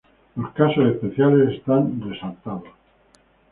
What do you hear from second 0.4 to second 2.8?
casos especiales están resaltados.